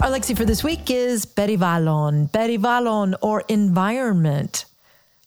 [0.00, 4.64] Our lexi for this week is perivalon, perivalon or environment.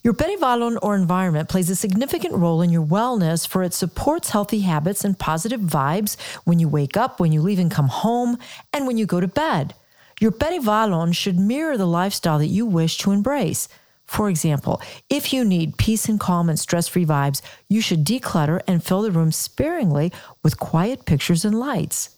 [0.02, 4.62] Your perivalon or environment plays a significant role in your wellness for it supports healthy
[4.62, 8.38] habits and positive vibes when you wake up, when you leave and come home,
[8.72, 9.76] and when you go to bed.
[10.22, 13.68] Your perivalon should mirror the lifestyle that you wish to embrace.
[14.06, 18.62] For example, if you need peace and calm and stress free vibes, you should declutter
[18.68, 22.12] and fill the room sparingly with quiet pictures and lights.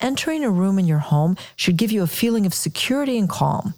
[0.00, 3.72] Entering a room in your home should give you a feeling of security and calm.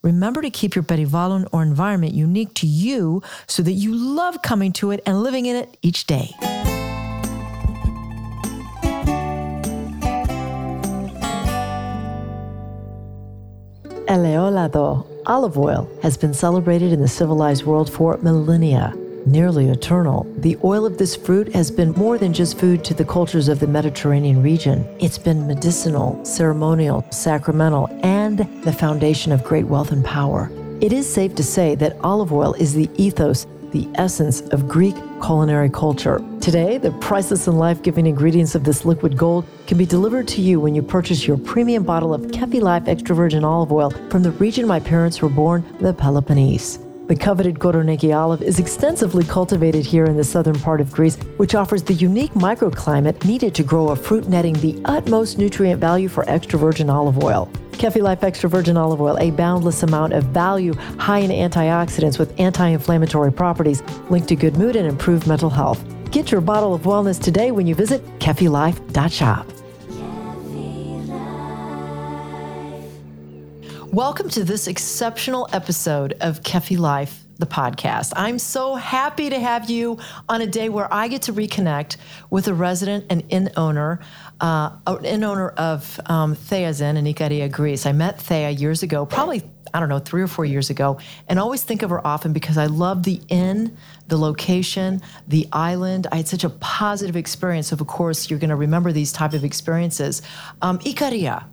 [0.00, 4.72] Remember to keep your perivalon or environment unique to you so that you love coming
[4.74, 6.30] to it and living in it each day.
[14.08, 18.94] Eleolado, olive oil, has been celebrated in the civilized world for millennia
[19.30, 20.26] nearly eternal.
[20.38, 23.60] The oil of this fruit has been more than just food to the cultures of
[23.60, 24.86] the Mediterranean region.
[24.98, 30.50] It's been medicinal, ceremonial, sacramental, and the foundation of great wealth and power.
[30.80, 34.96] It is safe to say that olive oil is the ethos, the essence of Greek
[35.20, 36.22] culinary culture.
[36.40, 40.40] Today, the priceless and life giving ingredients of this liquid gold can be delivered to
[40.40, 44.22] you when you purchase your premium bottle of Kefi Life extra virgin olive oil from
[44.22, 46.78] the region my parents were born, the Peloponnese.
[47.08, 51.54] The coveted Koroneiki olive is extensively cultivated here in the southern part of Greece, which
[51.54, 56.28] offers the unique microclimate needed to grow a fruit netting the utmost nutrient value for
[56.28, 57.50] extra virgin olive oil.
[57.72, 62.38] Kefi Life Extra Virgin Olive Oil, a boundless amount of value, high in antioxidants with
[62.38, 65.82] anti inflammatory properties, linked to good mood and improved mental health.
[66.10, 69.57] Get your bottle of wellness today when you visit kefilife.shop.
[73.92, 78.12] Welcome to this exceptional episode of Kefi Life, the podcast.
[78.16, 81.96] I'm so happy to have you on a day where I get to reconnect
[82.28, 84.00] with a resident and inn owner,
[84.42, 87.86] uh, an inn owner of um, Thea's Inn in Ikaria, Greece.
[87.86, 91.38] I met Thea years ago, probably I don't know, three or four years ago, and
[91.38, 96.06] always think of her often because I love the inn, the location, the island.
[96.12, 97.72] I had such a positive experience.
[97.72, 100.20] Of course, you're going to remember these type of experiences.
[100.60, 101.44] Um, Ikaria,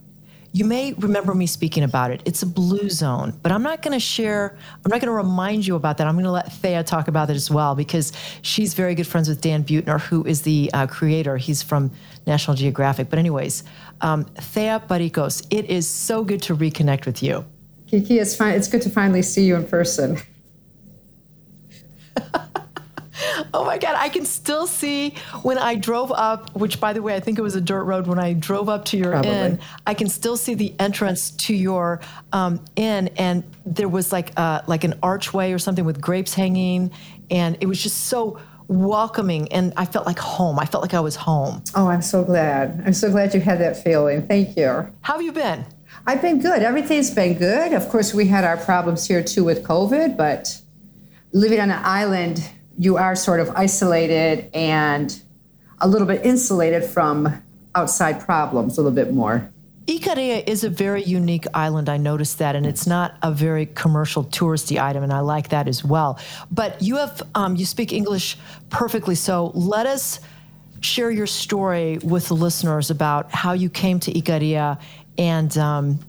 [0.55, 2.21] you may remember me speaking about it.
[2.23, 5.67] It's a blue zone, but I'm not going to share, I'm not going to remind
[5.67, 6.07] you about that.
[6.07, 9.27] I'm going to let Thea talk about it as well because she's very good friends
[9.27, 11.35] with Dan Buettner, who is the uh, creator.
[11.35, 11.91] He's from
[12.25, 13.09] National Geographic.
[13.09, 13.65] But, anyways,
[13.99, 17.43] um, Thea Parikos, it is so good to reconnect with you.
[17.87, 18.53] Kiki, it's fine.
[18.53, 20.19] It's good to finally see you in person.
[23.55, 27.15] Oh my God, I can still see when I drove up, which by the way,
[27.15, 29.31] I think it was a dirt road when I drove up to your Probably.
[29.31, 29.59] inn.
[29.87, 32.01] I can still see the entrance to your
[32.33, 36.91] um, inn, and there was like uh, like an archway or something with grapes hanging,
[37.31, 40.59] and it was just so welcoming and I felt like home.
[40.59, 41.63] I felt like I was home.
[41.75, 42.81] Oh, I'm so glad.
[42.85, 44.27] I'm so glad you had that feeling.
[44.27, 44.91] Thank you.
[45.01, 45.63] How have you been?
[46.07, 46.63] I've been good.
[46.63, 47.73] Everything's been good.
[47.73, 50.59] Of course, we had our problems here too with COVID, but
[51.31, 55.21] living on an island you are sort of isolated and
[55.79, 57.41] a little bit insulated from
[57.73, 59.51] outside problems a little bit more.
[59.87, 61.89] Ikaria is a very unique island.
[61.89, 65.67] I noticed that, and it's not a very commercial touristy item, and I like that
[65.67, 66.19] as well.
[66.49, 68.35] But you have um, you speak English
[68.71, 70.19] perfectly, so let us
[70.81, 74.79] share your story with the listeners about how you came to Ikaria
[75.19, 75.99] and um,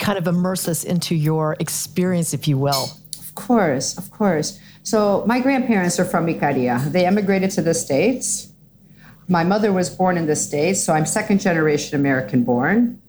[0.00, 2.90] kind of immerse us into your experience, if you will.
[3.18, 4.58] Of course, of course.
[4.86, 6.78] So my grandparents are from Icaria.
[6.92, 8.52] They emigrated to the States.
[9.26, 13.02] My mother was born in the States, so I'm second generation American born.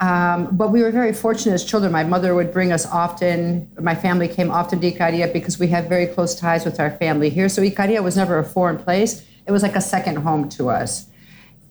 [0.00, 1.92] Um, but we were very fortunate as children.
[1.92, 5.86] My mother would bring us often, my family came often to Icaria because we had
[5.86, 7.50] very close ties with our family here.
[7.50, 11.10] So Icaria was never a foreign place, it was like a second home to us.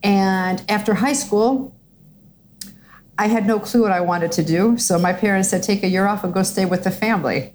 [0.04, 1.74] And after high school,
[3.18, 4.78] I had no clue what I wanted to do.
[4.78, 7.54] So my parents said, take a year off and go stay with the family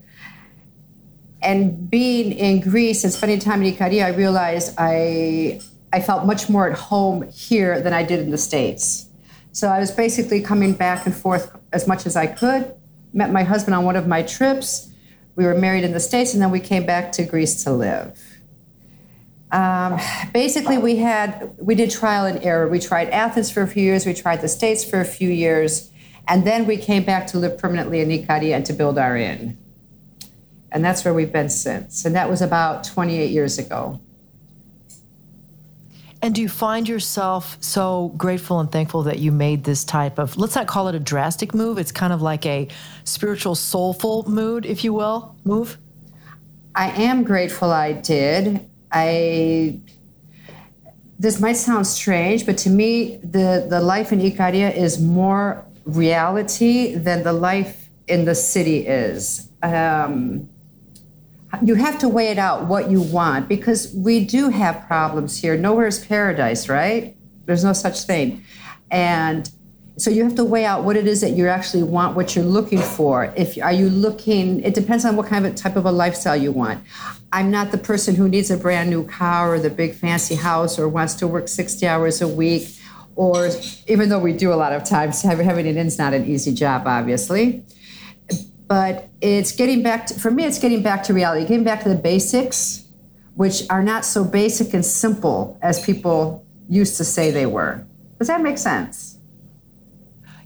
[1.43, 5.61] and being in Greece and spending time in Ikaria, I realized I
[5.91, 9.07] I felt much more at home here than I did in the States.
[9.51, 12.73] So I was basically coming back and forth as much as I could.
[13.13, 14.91] Met my husband on one of my trips.
[15.35, 18.19] We were married in the States, and then we came back to Greece to live.
[19.51, 19.99] Um,
[20.33, 22.67] basically, we had we did trial and error.
[22.67, 24.05] We tried Athens for a few years.
[24.05, 25.91] We tried the States for a few years,
[26.27, 29.57] And then we came back to live permanently in Icaria and to build our inn.
[30.73, 32.03] And that's where we've been since.
[32.03, 34.01] And that was about 28 years ago.
[36.21, 40.35] And do you find yourself so grateful and thankful that you made this type of,
[40.35, 42.69] let's not call it a drastic move, it's kind of like a
[43.03, 45.77] spiritual, soulful mood, if you will, move?
[46.75, 48.67] I am grateful I did.
[48.91, 49.79] I
[51.19, 56.95] this might sound strange, but to me, the, the life in Icaria is more reality
[56.95, 59.47] than the life in the city is.
[59.61, 60.49] Um,
[61.61, 65.55] you have to weigh it out what you want because we do have problems here.
[65.55, 67.15] Nowhere is paradise, right?
[67.45, 68.43] There's no such thing.
[68.89, 69.49] And
[69.97, 72.45] so you have to weigh out what it is that you actually want, what you're
[72.45, 73.31] looking for.
[73.37, 76.51] If are you looking, it depends on what kind of type of a lifestyle you
[76.51, 76.83] want.
[77.31, 80.79] I'm not the person who needs a brand new car or the big fancy house
[80.79, 82.75] or wants to work 60 hours a week.
[83.15, 83.51] Or
[83.87, 86.87] even though we do a lot of times, having an inn's not an easy job,
[86.87, 87.63] obviously
[88.73, 91.89] but it's getting back to, for me, it's getting back to reality, getting back to
[91.89, 92.83] the basics,
[93.35, 97.85] which are not so basic and simple as people used to say they were.
[98.17, 99.19] Does that make sense?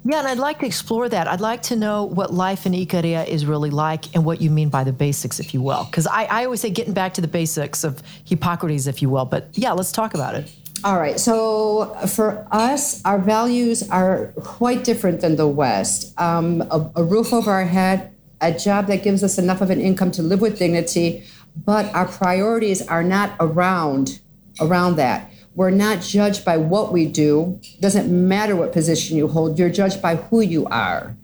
[0.03, 1.29] Yeah, and I'd like to explore that.
[1.29, 4.67] I'd like to know what life in Icaria is really like and what you mean
[4.67, 5.85] by the basics, if you will.
[5.85, 9.23] Because I, I always say getting back to the basics of Hippocrates, if you will.
[9.23, 10.51] But yeah, let's talk about it.
[10.83, 11.19] All right.
[11.19, 16.19] So for us, our values are quite different than the West.
[16.19, 19.81] Um, a, a, roof over our head, a job that gives us enough of an
[19.81, 21.23] income to live with dignity,
[21.65, 24.19] but our priorities are not around
[24.59, 25.31] around that.
[25.55, 27.59] We're not judged by what we do.
[27.79, 29.57] Doesn't matter what position you hold.
[29.57, 31.15] You're judged by who you are.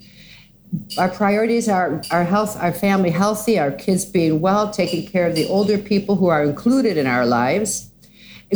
[0.98, 5.36] Our priorities are our health, our family healthy, our kids being well, taking care of
[5.36, 7.92] the older people who are included in our lives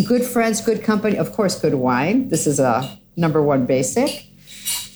[0.05, 2.29] good friends, good company, of course, good wine.
[2.29, 4.26] This is a number one basic.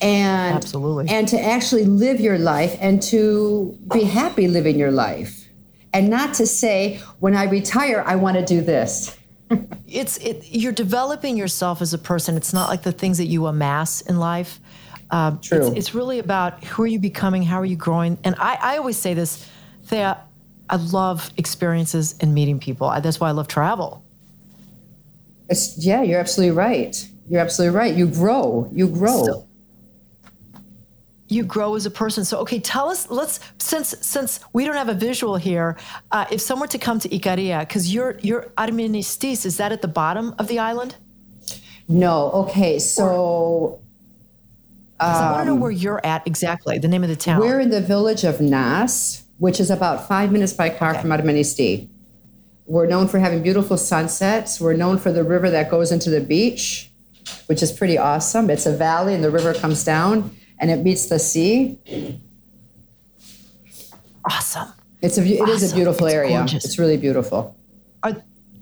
[0.02, 1.08] And Absolutely.
[1.10, 5.48] and to actually live your life and to be happy living your life.
[5.94, 9.16] And not to say when I retire I want to do this.
[9.88, 12.36] it's it, you're developing yourself as a person.
[12.36, 14.60] It's not like the things that you amass in life.
[15.12, 15.68] Uh, True.
[15.68, 18.18] It's, it's, really about who are you becoming, how are you growing.
[18.24, 19.46] And I, I always say this,
[19.86, 20.18] Thea,
[20.70, 22.88] I love experiences and meeting people.
[22.88, 24.02] I, that's why I love travel.
[25.50, 27.10] It's, yeah, you're absolutely right.
[27.30, 27.94] You're absolutely right.
[27.94, 28.70] You grow.
[28.74, 29.26] You grow.
[29.26, 29.48] So,
[31.32, 32.26] you grow as a person.
[32.26, 33.10] So, okay, tell us.
[33.10, 35.78] Let's since since we don't have a visual here.
[36.12, 39.88] Uh, if someone to come to Icaria, because you're you're Armenistis, is that at the
[39.88, 40.96] bottom of the island?
[41.88, 42.32] No.
[42.32, 42.80] Okay.
[42.80, 43.80] So.
[45.00, 46.78] Um, I want to know where you're at exactly.
[46.78, 47.40] The name of the town.
[47.40, 51.02] We're in the village of Nas, which is about five minutes by car okay.
[51.02, 51.90] from Armenisti.
[52.68, 54.62] We're known for having beautiful sunsets.
[54.62, 56.92] We're known for the river that goes into the beach,
[57.48, 58.52] which is pretty awesome.
[58.52, 61.78] It's a valley and the river comes down and it meets the sea.
[64.24, 64.72] Awesome.
[65.02, 65.56] It's a it awesome.
[65.56, 66.38] is a beautiful it's area.
[66.38, 66.64] Gorgeous.
[66.64, 67.58] It's really beautiful.
[68.04, 68.16] Are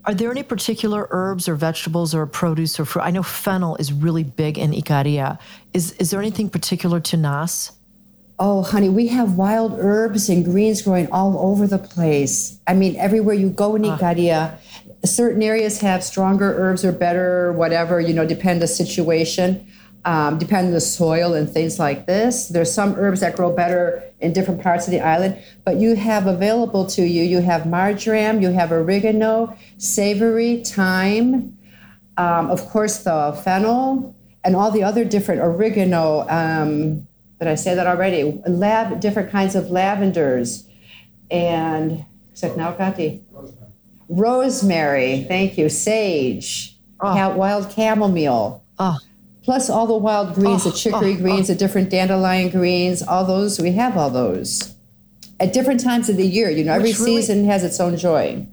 [0.05, 3.03] are there any particular herbs or vegetables or produce or fruit?
[3.03, 5.37] I know fennel is really big in Icaria.
[5.73, 7.73] Is is there anything particular to Nas?
[8.41, 12.57] Oh, honey, we have wild herbs and greens growing all over the place.
[12.67, 15.05] I mean, everywhere you go in Icaria, uh.
[15.05, 19.67] certain areas have stronger herbs or better, whatever, you know, depend the situation,
[20.09, 22.47] um, depend the soil and things like this.
[22.47, 26.25] There's some herbs that grow better in different parts of the island, but you have
[26.25, 31.55] available to you, you have marjoram, you have oregano, savory, thyme,
[32.17, 36.27] um, of course, the fennel, and all the other different oregano.
[36.27, 38.41] Um, did I say that already?
[38.47, 40.67] Lab, different kinds of lavenders
[41.29, 42.03] and
[43.31, 43.69] Rosemary.
[44.09, 45.69] Rosemary, thank you.
[45.69, 47.13] Sage, oh.
[47.35, 48.63] wild chamomile.
[48.79, 48.97] Oh.
[49.49, 50.69] Plus all the wild greens, oh.
[50.69, 51.17] the chicory oh.
[51.17, 53.59] greens, the different dandelion greens, all those.
[53.59, 54.75] We have all those
[55.39, 56.51] at different times of the year.
[56.51, 58.45] You know, every really, season has its own joy.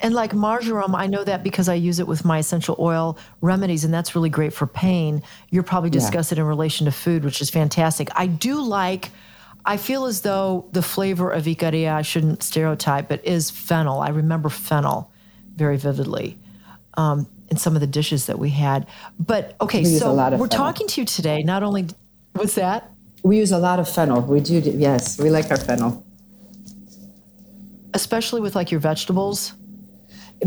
[0.00, 3.84] And like marjoram, I know that because I use it with my essential oil remedies,
[3.84, 5.22] and that's really great for pain.
[5.50, 6.38] You're probably discuss yeah.
[6.38, 8.08] it in relation to food, which is fantastic.
[8.16, 9.10] I do like.
[9.64, 14.00] I feel as though the flavor of Icaria, I shouldn't stereotype, but is fennel.
[14.00, 15.12] I remember fennel
[15.54, 16.40] very vividly
[16.94, 18.86] um, in some of the dishes that we had.
[19.20, 20.48] But okay, we so we're fennel.
[20.48, 21.42] talking to you today.
[21.42, 21.86] Not only
[22.32, 22.90] what's that?
[23.22, 24.22] We use a lot of fennel.
[24.22, 26.04] We do, yes, we like our fennel.
[27.94, 29.52] Especially with like your vegetables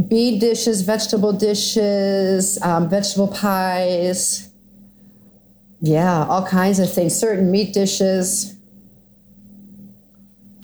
[0.09, 4.49] bean dishes, vegetable dishes, um, vegetable pies.
[5.79, 7.17] Yeah, all kinds of things.
[7.17, 8.54] Certain meat dishes.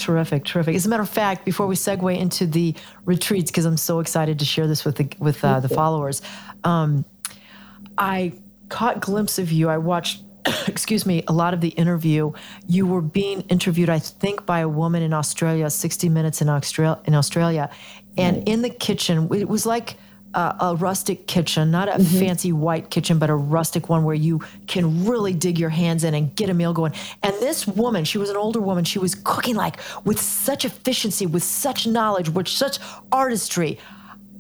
[0.02, 0.76] Terrific, terrific.
[0.76, 2.74] As a matter of fact, before we segue into the
[3.06, 6.24] retreats, because I'm so excited to share this with the with uh, the followers,
[6.64, 7.06] um,
[8.00, 8.34] I
[8.68, 9.70] caught glimpse of you.
[9.70, 10.24] I watched
[10.68, 12.32] excuse me, a lot of the interview,
[12.68, 17.00] you were being interviewed, I think, by a woman in Australia, 60 Minutes in Australia,
[17.06, 17.70] in Australia,
[18.18, 19.98] and in the kitchen, it was like
[20.34, 22.20] a, a rustic kitchen, not a mm-hmm.
[22.20, 26.14] fancy white kitchen, but a rustic one where you can really dig your hands in
[26.14, 26.94] and get a meal going.
[27.24, 31.26] And this woman, she was an older woman, she was cooking like with such efficiency,
[31.26, 32.80] with such knowledge, with such
[33.12, 33.78] artistry.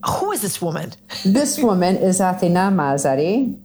[0.05, 0.93] Who is this woman?
[1.23, 3.57] This woman is Athina Mazari.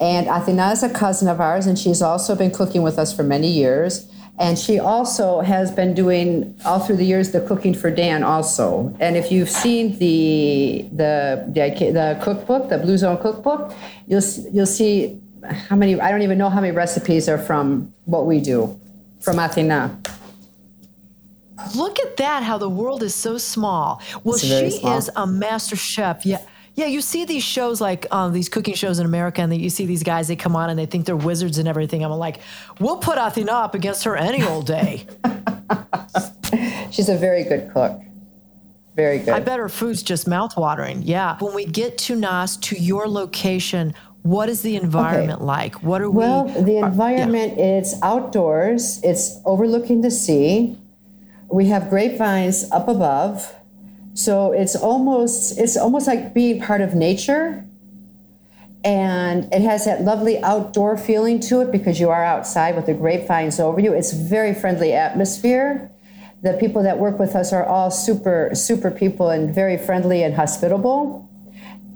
[0.00, 3.24] And Athina is a cousin of ours, and she's also been cooking with us for
[3.24, 4.08] many years.
[4.38, 8.94] And she also has been doing all through the years the cooking for Dan also.
[9.00, 13.74] And if you've seen the the the, the cookbook, the Blue Zone cookbook,
[14.06, 18.26] you'll you'll see how many I don't even know how many recipes are from what
[18.26, 18.78] we do
[19.20, 19.96] from Athina.
[21.74, 22.44] Look at that!
[22.44, 24.00] How the world is so small.
[24.22, 24.98] Well, she small.
[24.98, 26.24] is a master chef.
[26.24, 26.38] Yeah
[26.78, 29.84] yeah, you see these shows like um, these cooking shows in America, and you see
[29.84, 30.28] these guys.
[30.28, 32.04] They come on and they think they're wizards and everything.
[32.04, 32.38] I'm like,
[32.78, 35.04] we'll put Athina up against her any old day.
[36.92, 38.00] She's a very good cook.
[38.94, 39.30] Very good.
[39.30, 41.02] I bet her food's just mouthwatering.
[41.04, 41.36] Yeah.
[41.40, 43.92] When we get to Nas, to your location,
[44.22, 45.46] what is the environment okay.
[45.46, 45.82] like?
[45.82, 46.52] What are well, we?
[46.52, 47.78] Well, the environment uh, yeah.
[47.78, 49.00] is outdoors.
[49.02, 50.78] It's overlooking the sea.
[51.50, 53.52] We have grapevines up above
[54.18, 57.64] so it's almost it's almost like being part of nature.
[58.82, 62.94] And it has that lovely outdoor feeling to it because you are outside with the
[62.94, 63.92] grapevines over you.
[63.92, 65.90] It's very friendly atmosphere.
[66.42, 70.34] The people that work with us are all super, super people and very friendly and
[70.34, 71.28] hospitable.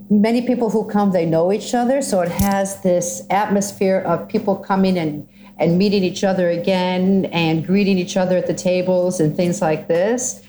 [0.08, 2.02] Many people who come, they know each other.
[2.02, 7.64] So it has this atmosphere of people coming and, and meeting each other again and
[7.66, 10.42] greeting each other at the tables and things like this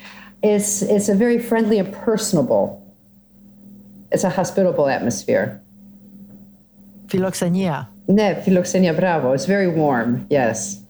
[0.44, 2.80] it's it's a very friendly and personable.
[4.12, 5.62] It's a hospitable atmosphere.
[7.08, 7.88] Philoxenia.
[8.08, 9.32] Ne, philoxenia bravo.
[9.34, 10.28] It's very warm.
[10.30, 10.82] Yes.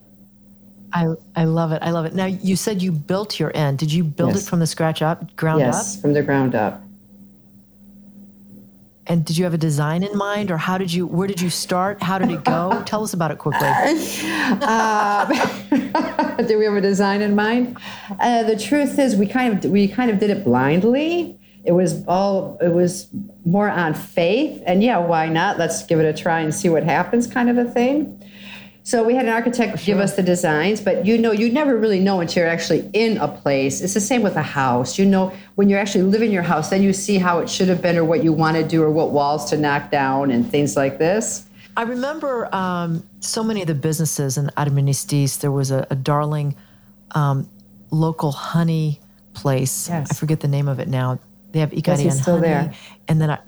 [0.92, 1.82] I, I love it.
[1.82, 2.14] I love it.
[2.14, 3.78] Now you said you built your inn.
[3.78, 4.44] Did you build yes.
[4.46, 5.82] it from the scratch up, ground yes, up?
[5.82, 6.84] Yes, from the ground up.
[9.08, 11.06] And did you have a design in mind, or how did you?
[11.06, 12.02] Where did you start?
[12.02, 12.82] How did it go?
[12.86, 13.68] Tell us about it quickly.
[14.44, 15.26] Uh,
[16.38, 17.78] did we have a design in mind?
[18.20, 21.40] Uh, the truth is, we kind of we kind of did it blindly.
[21.66, 23.08] It was all it was
[23.46, 25.58] more on faith, and yeah, why not?
[25.58, 28.20] Let's give it a try and see what happens, kind of a thing.
[28.86, 29.96] So we had an architect sure.
[29.96, 33.18] give us the designs, but you know, you never really know until you're actually in
[33.18, 33.80] a place.
[33.80, 35.00] It's the same with a house.
[35.00, 37.70] You know, when you're actually living in your house, then you see how it should
[37.70, 40.50] have been or what you want to do or what walls to knock down and
[40.50, 41.46] things like this.
[41.76, 45.40] I remember um, so many of the businesses in Armenistis.
[45.40, 46.56] There was a, a darling
[47.12, 47.50] um,
[47.92, 49.00] local honey
[49.34, 49.90] place.
[49.90, 50.12] Yes.
[50.12, 51.20] I forget the name of it now.
[51.52, 52.42] They have Icarian yes, honey.
[52.42, 52.74] There.
[53.08, 53.40] And then I,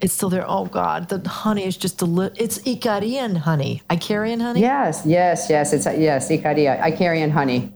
[0.00, 0.44] it's still there.
[0.46, 2.38] Oh God, the honey is just delicious.
[2.38, 3.82] It's Icarian honey.
[3.90, 4.60] Icarian honey.
[4.60, 5.72] Yes, yes, yes.
[5.72, 7.72] It's yes, Icaria, Icarian honey.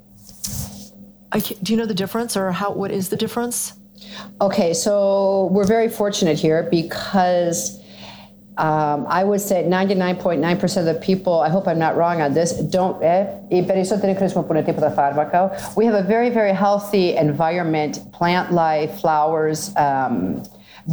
[1.32, 2.72] I, do you know the difference, or how?
[2.72, 3.74] What is the difference?
[4.40, 7.79] Okay, so we're very fortunate here because
[8.60, 12.52] um, I would say 99.9% of the people, I hope I'm not wrong on this,
[12.52, 13.02] don't.
[13.02, 13.56] Eh, we
[15.86, 19.74] have a very, very healthy environment, plant life, flowers.
[19.76, 20.42] Um,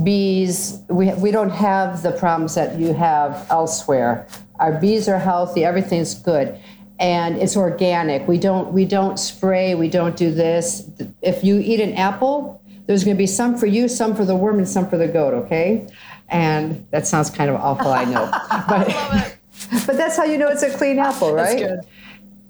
[0.01, 4.25] bees, we, we don't have the problems that you have elsewhere.
[4.61, 6.57] Our bees are healthy, everything's good.
[6.99, 8.29] And it's organic.
[8.29, 10.89] We don't we don't spray, we don't do this.
[11.21, 14.35] If you eat an apple, there's going to be some for you, some for the
[14.35, 15.85] worm, and some for the goat, okay?
[16.29, 18.29] And that sounds kind of awful, I know.
[18.67, 18.87] but,
[19.85, 21.79] but that's how you know it's a clean apple, right?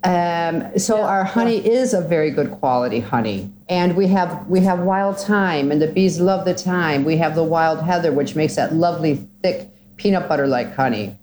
[0.03, 1.71] Um, so yeah, our honey yeah.
[1.71, 5.87] is a very good quality honey, and we have we have wild thyme, and the
[5.87, 7.03] bees love the thyme.
[7.03, 11.17] We have the wild heather, which makes that lovely thick peanut butter like honey.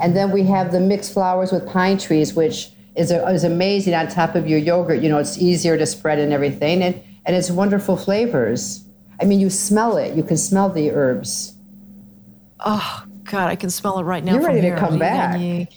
[0.00, 3.94] And then we have the mixed flowers with pine trees, which is, a, is amazing
[3.94, 5.00] on top of your yogurt.
[5.02, 8.84] You know, it's easier to spread and everything, and and it's wonderful flavors.
[9.20, 10.16] I mean, you smell it.
[10.16, 11.54] You can smell the herbs.
[12.60, 14.34] Oh God, I can smell it right now.
[14.34, 14.74] You're ready here.
[14.74, 15.68] to come back.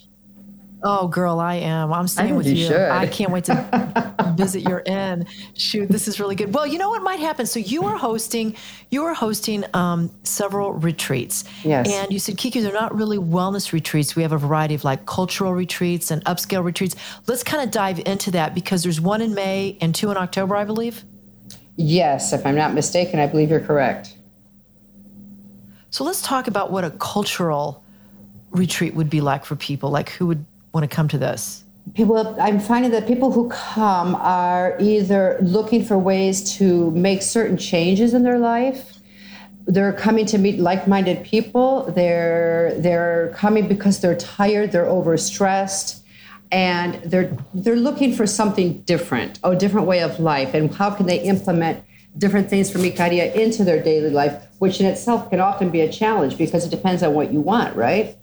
[0.84, 1.94] Oh, girl, I am.
[1.94, 2.54] I'm staying with you.
[2.54, 2.76] you.
[2.76, 5.28] I can't wait to visit your inn.
[5.54, 6.54] Shoot, this is really good.
[6.54, 7.46] Well, you know what might happen?
[7.46, 8.56] So you are hosting,
[8.90, 11.44] you are hosting um, several retreats.
[11.64, 11.88] Yes.
[11.88, 14.16] And you said, Kiki, they're not really wellness retreats.
[14.16, 16.96] We have a variety of like cultural retreats and upscale retreats.
[17.28, 20.56] Let's kind of dive into that because there's one in May and two in October,
[20.56, 21.04] I believe.
[21.78, 24.16] Yes, if I'm not mistaken, I believe you're correct.
[25.90, 27.84] So let's talk about what a cultural
[28.52, 29.90] retreat would be like for people.
[29.90, 31.64] Like who would want to come to this?
[31.96, 37.58] People, I'm finding that people who come are either looking for ways to make certain
[37.58, 39.00] changes in their life.
[39.66, 41.92] they're coming to meet like-minded people.
[41.92, 46.01] They're they're coming because they're tired, they're overstressed,
[46.52, 51.06] and they're they're looking for something different, a different way of life, and how can
[51.06, 51.84] they implement
[52.18, 55.92] different things from Ikaria into their daily life, which in itself can often be a
[55.92, 58.18] challenge because it depends on what you want, right?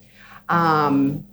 [0.48, 1.26] Um,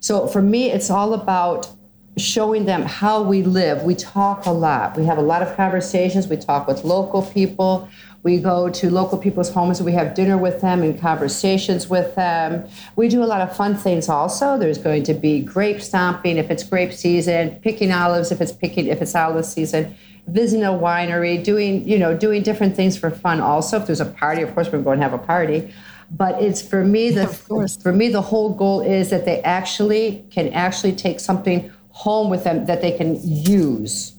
[0.00, 1.68] so for me, it's all about
[2.16, 3.82] showing them how we live.
[3.82, 4.96] We talk a lot.
[4.96, 6.28] We have a lot of conversations.
[6.28, 7.88] We talk with local people.
[8.24, 9.78] We go to local people's homes.
[9.78, 12.66] And we have dinner with them and conversations with them.
[12.96, 14.58] We do a lot of fun things also.
[14.58, 18.86] There's going to be grape stomping if it's grape season, picking olives if it's picking
[18.86, 19.94] if it's olive season,
[20.26, 23.40] visiting a winery, doing you know doing different things for fun.
[23.40, 25.72] Also, if there's a party, of course we're going to have a party.
[26.10, 30.50] But it's for me the for me the whole goal is that they actually can
[30.54, 34.14] actually take something home with them that they can use.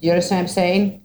[0.00, 1.02] You understand what I'm saying?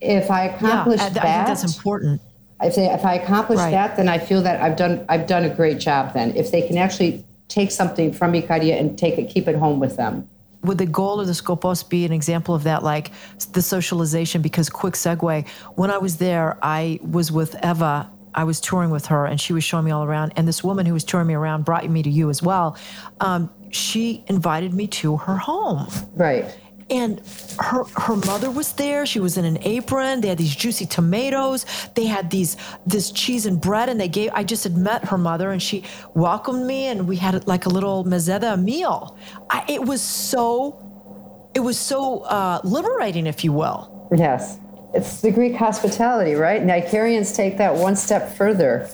[0.00, 2.20] If I accomplish yeah, that, I think that's important.
[2.62, 3.70] If, they, if I accomplish right.
[3.70, 6.14] that, then I feel that I've done I've done a great job.
[6.14, 9.80] Then, if they can actually take something from Icaria and take it, keep it home
[9.80, 10.28] with them.
[10.62, 13.12] Would the goal of the Skopos be an example of that, like
[13.52, 14.42] the socialization?
[14.42, 19.06] Because quick segue, when I was there, I was with Eva I was touring with
[19.06, 20.32] her and she was showing me all around.
[20.36, 22.76] And this woman who was touring me around brought me to you as well.
[23.20, 25.88] Um, she invited me to her home.
[26.14, 26.44] Right.
[26.90, 27.20] And
[27.58, 29.06] her her mother was there.
[29.06, 30.20] She was in an apron.
[30.20, 31.64] They had these juicy tomatoes.
[31.94, 32.56] They had these
[32.86, 33.88] this cheese and bread.
[33.88, 34.30] And they gave.
[34.34, 37.68] I just had met her mother, and she welcomed me, and we had like a
[37.70, 39.16] little mezeda meal.
[39.48, 44.08] I, it was so, it was so uh, liberating, if you will.
[44.16, 44.58] Yes
[44.92, 46.62] it's the Greek hospitality, right?
[46.62, 48.88] Icarians take that one step further.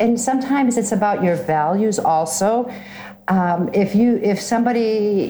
[0.00, 2.72] And sometimes it's about your values also.
[3.28, 5.24] Um, if you if somebody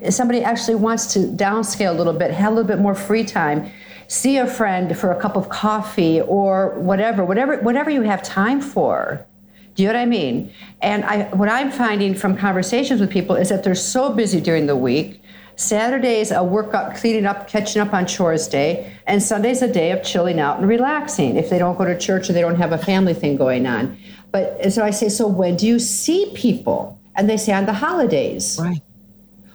[0.00, 3.24] if somebody actually wants to downscale a little bit, have a little bit more free
[3.24, 3.70] time,
[4.06, 8.60] see a friend for a cup of coffee or whatever, whatever whatever you have time
[8.60, 9.26] for.
[9.74, 10.52] Do you know what I mean?
[10.82, 14.66] And I, what I'm finding from conversations with people is that they're so busy during
[14.66, 15.20] the week
[15.56, 20.02] Saturday's a workout, cleaning up, catching up on chores day, and Sunday's a day of
[20.02, 22.78] chilling out and relaxing if they don't go to church or they don't have a
[22.78, 23.96] family thing going on.
[24.32, 26.98] But so I say, so when do you see people?
[27.16, 28.58] And they say on the holidays.
[28.60, 28.82] Right.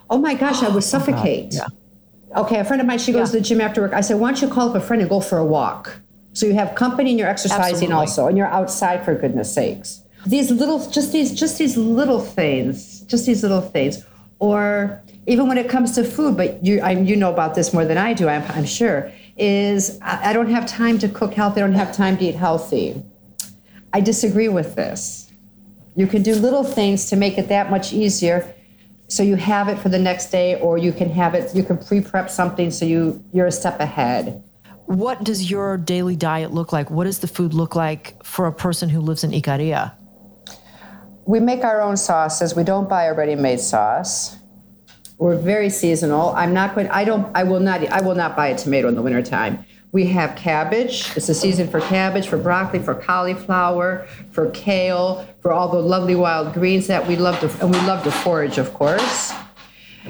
[0.09, 1.55] Oh my gosh, I would oh suffocate.
[1.55, 1.65] Oh
[2.31, 2.41] yeah.
[2.41, 3.31] Okay, a friend of mine, she goes yeah.
[3.33, 3.93] to the gym after work.
[3.93, 5.99] I said, why don't you call up a friend and go for a walk?
[6.33, 7.95] So you have company and you're exercising Absolutely.
[7.95, 10.03] also, and you're outside for goodness sakes.
[10.27, 14.05] These little, just these, just these little things, just these little things.
[14.37, 17.83] Or even when it comes to food, but you, I, you know about this more
[17.83, 21.61] than I do, I'm, I'm sure, is I, I don't have time to cook healthy,
[21.61, 23.01] I don't have time to eat healthy.
[23.91, 25.28] I disagree with this.
[25.95, 28.55] You can do little things to make it that much easier
[29.07, 31.77] so you have it for the next day or you can have it you can
[31.77, 34.43] pre-prep something so you you're a step ahead
[34.85, 38.53] what does your daily diet look like what does the food look like for a
[38.53, 39.91] person who lives in icaria
[41.25, 44.39] we make our own sauces we don't buy a ready-made sauce
[45.19, 46.29] we're very seasonal.
[46.29, 46.87] I'm not going.
[46.87, 47.29] I don't.
[47.35, 47.85] I will not.
[47.89, 49.65] I will not buy a tomato in the wintertime.
[49.91, 51.11] We have cabbage.
[51.15, 56.15] It's the season for cabbage, for broccoli, for cauliflower, for kale, for all the lovely
[56.15, 59.33] wild greens that we love to, and we love to forage, of course.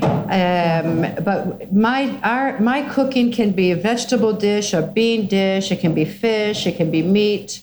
[0.01, 5.71] Um, but my our my cooking can be a vegetable dish, a bean dish.
[5.71, 6.67] It can be fish.
[6.67, 7.61] It can be meat.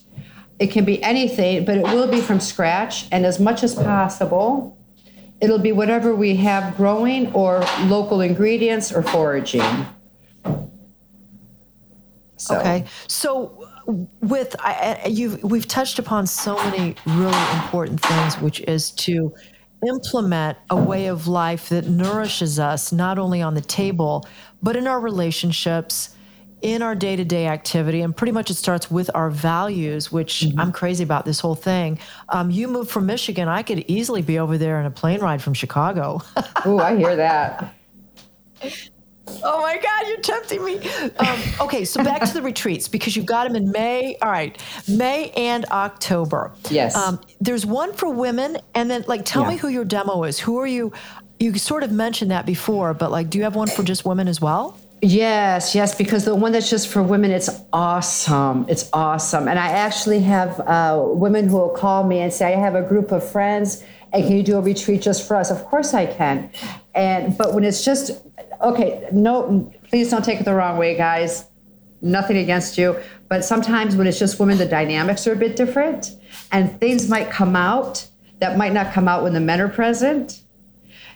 [0.59, 4.77] It can be anything, but it will be from scratch and as much as possible
[5.41, 9.87] it'll be whatever we have growing or local ingredients or foraging.
[12.47, 12.59] So.
[12.59, 12.85] Okay.
[13.09, 13.69] So
[14.21, 19.33] with I, you we've touched upon so many really important things which is to
[19.87, 24.27] implement a way of life that nourishes us not only on the table
[24.61, 26.17] but in our relationships
[26.63, 30.41] in our day to day activity, and pretty much it starts with our values, which
[30.41, 30.59] mm-hmm.
[30.59, 31.99] I'm crazy about this whole thing.
[32.31, 35.43] Um, you moved from Michigan, I could easily be over there in a plane ride
[35.43, 36.23] from Chicago.
[36.65, 37.75] oh, I hear that.
[39.43, 40.79] Oh my God, you're tempting me.
[41.19, 44.17] Um, okay, so back to the retreats because you've got them in May.
[44.23, 46.53] All right, May and October.
[46.71, 46.95] Yes.
[46.95, 49.51] Um, there's one for women, and then like, tell yeah.
[49.51, 50.39] me who your demo is.
[50.39, 50.93] Who are you?
[51.39, 54.29] You sort of mentioned that before, but like, do you have one for just women
[54.29, 54.79] as well?
[55.03, 58.65] Yes, yes, because the one that's just for women, it's awesome.
[58.69, 59.47] It's awesome.
[59.47, 62.83] And I actually have uh, women who will call me and say, I have a
[62.83, 65.51] group of friends, and can you do a retreat just for us?
[65.51, 66.51] Of course I can.
[66.97, 68.11] And but when it's just
[68.61, 71.45] okay, no, please don't take it the wrong way, guys.
[72.03, 76.11] Nothing against you, but sometimes when it's just women, the dynamics are a bit different,
[76.53, 78.07] and things might come out
[78.41, 80.43] that might not come out when the men are present.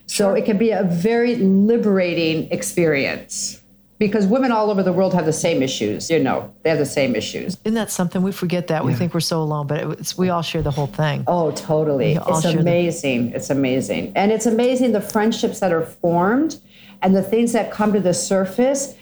[0.07, 3.60] So it can be a very liberating experience.
[4.01, 6.09] Because women all over the world have the same issues.
[6.09, 7.59] You know, they have the same issues.
[7.65, 10.41] Isn't that something we forget that we think we're so alone, but it's, we all
[10.41, 11.23] share the whole thing.
[11.27, 12.15] Oh, totally.
[12.15, 13.33] It's share the- amazing.
[13.33, 14.15] It's amazing.
[14.17, 16.59] And it's amazing the friendships that are formed
[17.03, 18.95] and the things that come to the surface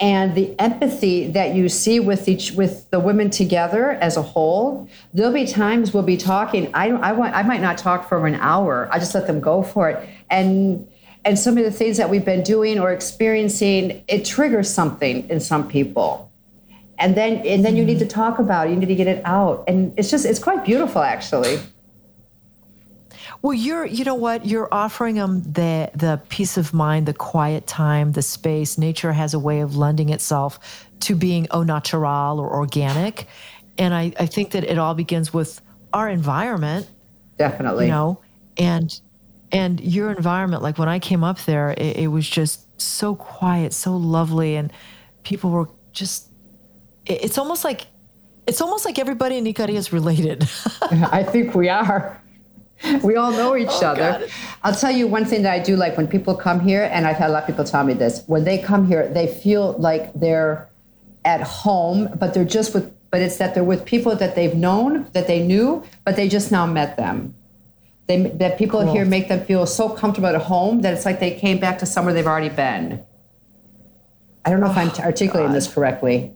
[0.00, 4.88] and the empathy that you see with each with the women together as a whole.
[5.14, 6.74] There'll be times we'll be talking.
[6.74, 8.88] I don't I want I might not talk for an hour.
[8.90, 10.08] I just let them go for it.
[10.28, 10.88] And
[11.24, 15.40] and some of the things that we've been doing or experiencing, it triggers something in
[15.40, 16.30] some people.
[16.98, 18.20] And then and then you need to mm-hmm.
[18.20, 18.70] talk about it.
[18.70, 19.64] You need to get it out.
[19.66, 21.58] And it's just it's quite beautiful actually.
[23.42, 24.44] Well, you're, you know what?
[24.44, 28.76] You're offering them the the peace of mind, the quiet time, the space.
[28.76, 33.26] Nature has a way of lending itself to being au natural or organic,
[33.78, 35.62] and I, I think that it all begins with
[35.94, 36.86] our environment,
[37.38, 37.86] definitely.
[37.86, 38.20] You know,
[38.58, 39.00] and
[39.52, 40.62] and your environment.
[40.62, 44.72] Like when I came up there, it, it was just so quiet, so lovely, and
[45.24, 46.28] people were just.
[47.06, 47.86] it- It's almost like,
[48.46, 50.48] it's almost like everybody in Icaria is related.
[51.12, 52.20] i think we are
[53.02, 54.30] we all know each oh, other God.
[54.64, 57.16] i'll tell you one thing that i do like when people come here and i've
[57.16, 60.12] had a lot of people tell me this when they come here they feel like
[60.14, 60.66] they're
[61.24, 65.06] at home but they're just with but it's that they're with people that they've known
[65.12, 67.34] that they knew but they just now met them
[68.10, 68.92] they, that people Cool.
[68.92, 71.86] here make them feel so comfortable at home that it's like they came back to
[71.86, 73.02] somewhere they've already been
[74.44, 76.32] i don't know if i'm articulating this correctly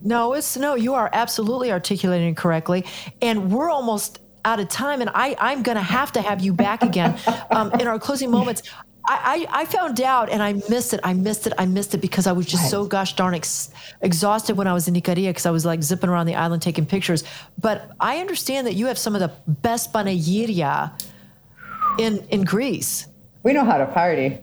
[0.00, 2.84] No, it's no, you are absolutely articulating it correctly.
[3.20, 5.00] And we're almost out of time.
[5.00, 7.18] And I, I'm going to have to have you back again
[7.50, 8.62] um, in our closing moments.
[9.08, 11.00] I, I, I found out and I missed it.
[11.02, 11.54] I missed it.
[11.56, 13.70] I missed it because I was just so gosh darn ex-
[14.02, 16.84] exhausted when I was in Icaria because I was like zipping around the island taking
[16.84, 17.24] pictures.
[17.58, 20.92] But I understand that you have some of the best panagiria
[21.98, 23.06] in, in Greece.
[23.42, 24.38] we know how to party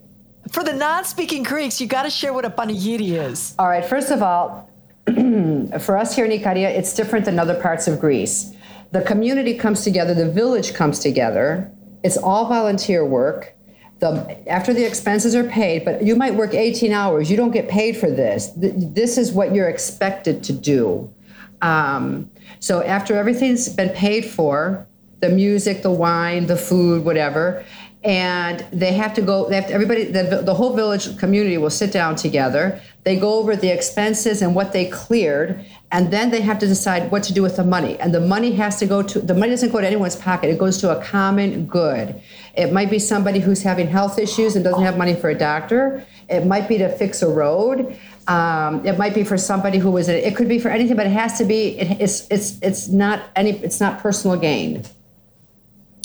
[0.51, 3.54] For the non speaking Greeks, you got to share what a panegiri is.
[3.60, 4.69] All right, first of all,
[5.80, 8.51] for us here in Icaria, it's different than other parts of Greece.
[8.91, 11.71] The community comes together, the village comes together.
[12.04, 13.55] It's all volunteer work.
[13.99, 17.69] The, after the expenses are paid, but you might work 18 hours, you don't get
[17.69, 18.51] paid for this.
[18.55, 21.13] This is what you're expected to do.
[21.62, 22.29] Um,
[22.60, 24.86] so after everything's been paid for,
[25.21, 27.63] the music, the wine, the food, whatever,
[28.03, 29.49] and they have to go.
[29.49, 32.79] They have to, everybody, the, the whole village community will sit down together.
[33.03, 37.12] They go over the expenses and what they cleared, and then they have to decide
[37.12, 37.98] what to do with the money.
[38.00, 40.50] And the money has to go to the money doesn't go to anyone's pocket.
[40.50, 42.21] It goes to a common good.
[42.56, 46.06] It might be somebody who's having health issues and doesn't have money for a doctor.
[46.28, 47.98] It might be to fix a road.
[48.28, 50.10] Um, it might be for somebody who was.
[50.10, 51.78] It could be for anything, but it has to be.
[51.80, 53.52] It, it's it's it's not any.
[53.52, 54.84] It's not personal gain.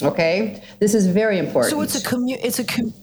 [0.03, 1.71] Okay, this is very important.
[1.71, 2.93] So it's a commu- it's a com-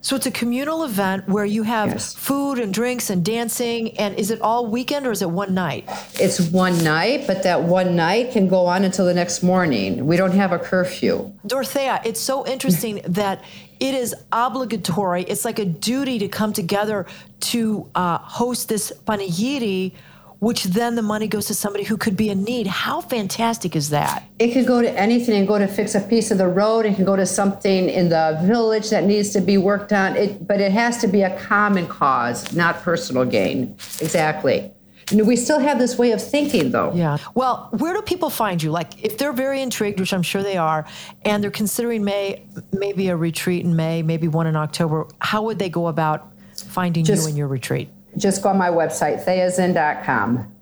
[0.00, 2.14] so it's a communal event where you have Yes.
[2.14, 5.88] food and drinks and dancing and is it all weekend or is it one night?
[6.14, 10.06] It's one night, but that one night can go on until the next morning.
[10.06, 11.32] We don't have a curfew.
[11.46, 13.42] Dorothea, it's so interesting that
[13.80, 15.22] it is obligatory.
[15.24, 17.06] It's like a duty to come together
[17.40, 19.92] to uh, host this panegiri,
[20.40, 22.66] which then the money goes to somebody who could be in need.
[22.66, 24.24] How fantastic is that?
[24.38, 26.86] It could go to anything and go to fix a piece of the road.
[26.86, 30.16] It can go to something in the village that needs to be worked on.
[30.16, 33.76] It, but it has to be a common cause, not personal gain.
[34.00, 34.70] Exactly.
[35.10, 36.92] And we still have this way of thinking, though.
[36.94, 37.16] Yeah.
[37.34, 38.70] Well, where do people find you?
[38.70, 40.86] Like, if they're very intrigued, which I'm sure they are,
[41.24, 45.58] and they're considering May, maybe a retreat in May, maybe one in October, how would
[45.58, 47.88] they go about finding Just- you and your retreat?
[48.16, 50.54] Just go on my website, theasinn.com.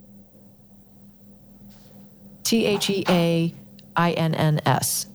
[2.43, 3.55] T H E A
[3.97, 5.07] I N N S.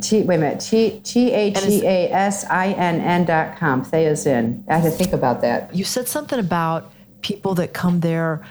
[0.00, 3.84] T, wait a minute, T T H E A S I N N dot com,
[3.84, 4.62] Theasinn.
[4.68, 5.74] I had to think about that.
[5.74, 8.46] You said something about people that come there,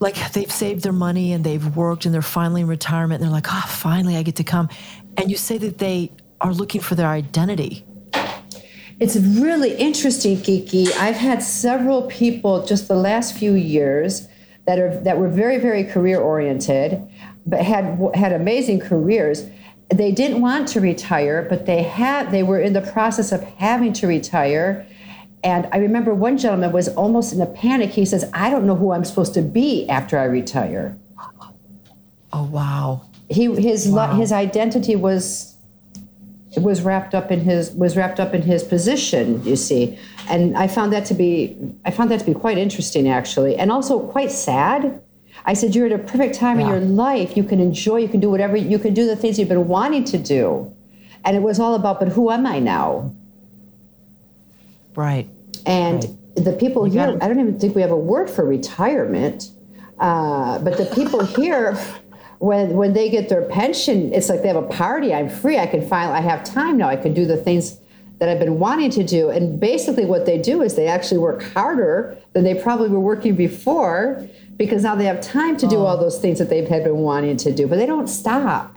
[0.00, 3.34] like they've saved their money and they've worked and they're finally in retirement and they're
[3.34, 4.70] like, oh, finally I get to come.
[5.16, 7.84] And you say that they are looking for their identity.
[9.00, 10.92] It's really interesting, Kiki.
[10.94, 14.26] I've had several people just the last few years
[14.66, 17.00] that are that were very, very career oriented,
[17.46, 19.44] but had had amazing careers.
[19.88, 23.92] They didn't want to retire, but they had they were in the process of having
[23.94, 24.84] to retire.
[25.44, 27.90] And I remember one gentleman was almost in a panic.
[27.90, 30.96] He says, "I don't know who I'm supposed to be after I retire."
[32.32, 33.02] Oh, wow.
[33.30, 34.16] He his Wow.
[34.16, 35.54] his identity was
[36.62, 40.66] was wrapped up in his was wrapped up in his position you see and i
[40.66, 44.30] found that to be i found that to be quite interesting actually and also quite
[44.30, 45.00] sad
[45.46, 48.20] i said you're at a perfect time in your life you can enjoy you can
[48.20, 50.72] do whatever you can do the things you've been wanting to do
[51.24, 53.12] and it was all about but who am i now
[54.94, 55.28] Right.
[55.64, 56.44] and Right.
[56.44, 59.50] the people you here, I don't even think we have a word for retirement.
[60.00, 61.78] Uh, but the people here,
[62.38, 65.12] when when they get their pension, it's like they have a party.
[65.12, 65.58] I'm free.
[65.58, 66.16] I can finally.
[66.16, 66.88] I have time now.
[66.88, 67.78] I can do the things
[68.18, 69.30] that I've been wanting to do.
[69.30, 73.34] And basically, what they do is they actually work harder than they probably were working
[73.34, 75.86] before because now they have time to do oh.
[75.86, 77.66] all those things that they've had been wanting to do.
[77.66, 78.76] But they don't stop.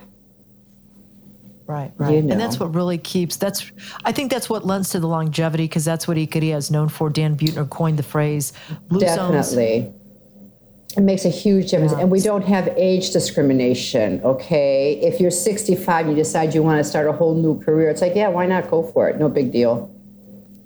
[1.68, 2.16] Right, right.
[2.16, 2.34] You know.
[2.34, 3.72] And that's what really keeps that's
[4.04, 7.10] I think that's what lends to the longevity because that's what Icaria is known for.
[7.10, 8.54] Dan Buettner coined the phrase
[8.90, 9.82] blue Definitely.
[9.82, 10.01] Zones.
[10.98, 11.94] It makes a huge difference.
[11.94, 15.00] And we don't have age discrimination, okay?
[15.02, 18.02] If you're 65 and you decide you want to start a whole new career, it's
[18.02, 19.18] like, yeah, why not go for it?
[19.18, 19.90] No big deal.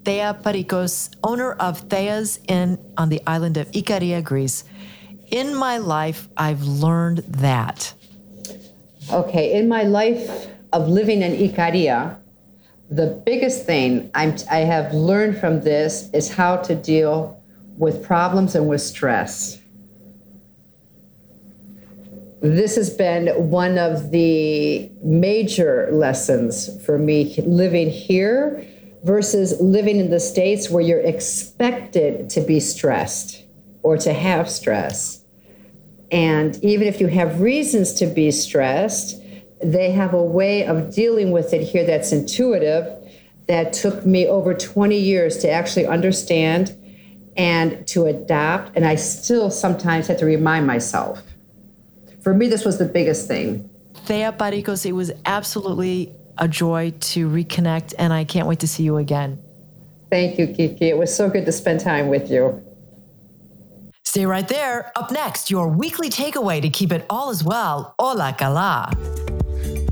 [0.04, 4.64] Thea Parikos, owner of Thea's Inn on the island of Ikaria, Greece.
[5.32, 7.94] In my life, I've learned that.
[9.12, 12.18] Okay, in my life, of living in Ikaria,
[12.90, 17.42] the biggest thing I'm, I have learned from this is how to deal
[17.78, 19.60] with problems and with stress.
[22.46, 28.64] This has been one of the major lessons for me living here
[29.04, 33.44] versus living in the States where you're expected to be stressed
[33.82, 35.26] or to have stress.
[36.12, 39.20] And even if you have reasons to be stressed,
[39.64, 42.94] they have a way of dealing with it here that's intuitive
[43.48, 46.78] that took me over 20 years to actually understand
[47.36, 48.76] and to adapt.
[48.76, 51.24] And I still sometimes have to remind myself.
[52.26, 53.70] For me, this was the biggest thing.
[54.08, 58.82] Thea Parikos, it was absolutely a joy to reconnect, and I can't wait to see
[58.82, 59.38] you again.
[60.10, 60.90] Thank you, Kiki.
[60.90, 62.64] It was so good to spend time with you.
[64.02, 64.92] Stay right there.
[64.96, 67.94] Up next, your weekly takeaway to keep it all as well.
[68.00, 68.92] Ola, Kala.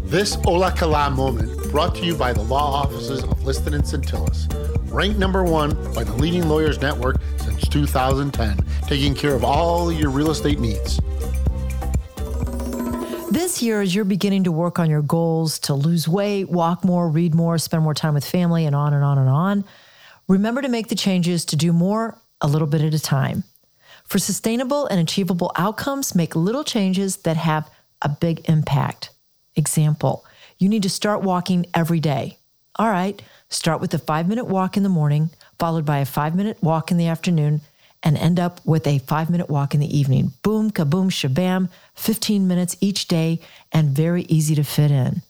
[0.01, 4.47] This Ola Kala moment brought to you by the law offices of Liston and Centillus,
[4.91, 10.09] ranked number one by the leading lawyers network since 2010, taking care of all your
[10.09, 10.99] real estate needs.
[13.33, 17.09] This year, as you're beginning to work on your goals to lose weight, walk more,
[17.09, 19.65] read more, spend more time with family, and on and on and on,
[20.27, 23.43] remember to make the changes to do more a little bit at a time.
[24.05, 27.71] For sustainable and achievable outcomes, make little changes that have
[28.03, 29.09] a big impact.
[29.55, 30.23] Example,
[30.59, 32.37] you need to start walking every day.
[32.75, 33.19] All right,
[33.49, 36.91] start with a five minute walk in the morning, followed by a five minute walk
[36.91, 37.61] in the afternoon,
[38.03, 40.33] and end up with a five minute walk in the evening.
[40.43, 43.39] Boom, kaboom, shabam, 15 minutes each day,
[43.71, 45.21] and very easy to fit in.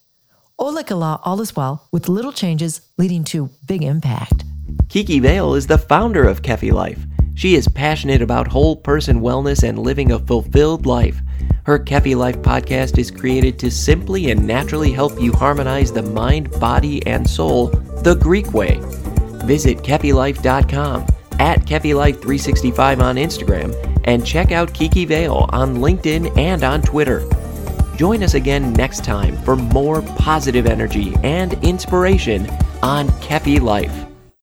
[0.59, 4.43] Ola Kala, all is well, with little changes leading to big impact.
[4.89, 7.05] Kiki Vale is the founder of Kefi Life.
[7.35, 11.19] She is passionate about whole person wellness and living a fulfilled life.
[11.65, 16.51] Her Kefi Life podcast is created to simply and naturally help you harmonize the mind,
[16.59, 17.67] body, and soul
[18.03, 18.79] the Greek way.
[19.45, 21.07] Visit KefiLife.com,
[21.39, 27.27] at KefiLife365 on Instagram, and check out Kiki Vale on LinkedIn and on Twitter.
[27.95, 32.49] Join us again next time for more positive energy and inspiration
[32.81, 34.12] on Kefi Life.